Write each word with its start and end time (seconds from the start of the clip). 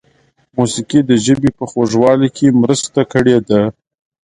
موسیقۍ 0.57 0.99
د 1.05 1.11
ژبې 1.25 1.49
په 1.57 1.63
خوږوالي 1.69 2.29
کې 2.37 2.47
مرسته 2.61 3.01
کړې 3.13 3.37
ده. 3.49 3.61